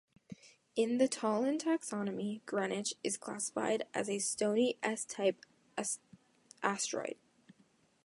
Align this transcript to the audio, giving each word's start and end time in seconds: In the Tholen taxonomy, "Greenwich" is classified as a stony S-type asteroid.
In 0.75 0.97
the 0.97 1.07
Tholen 1.07 1.59
taxonomy, 1.59 2.41
"Greenwich" 2.47 2.95
is 3.03 3.17
classified 3.19 3.85
as 3.93 4.09
a 4.09 4.17
stony 4.17 4.79
S-type 4.81 5.45
asteroid. 6.63 7.17